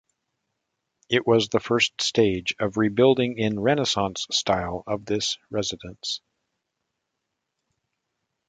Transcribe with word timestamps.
It 1.11 1.27
was 1.27 1.47
the 1.49 1.59
first 1.59 2.01
stage 2.01 2.55
of 2.59 2.75
rebuilding 2.77 3.37
in 3.37 3.59
renaissance 3.59 4.25
style 4.31 4.83
of 4.87 5.05
this 5.05 5.37
residence. 5.51 6.21